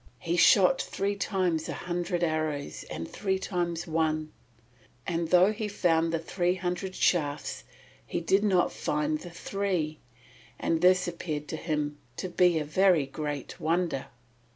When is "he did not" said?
8.03-8.73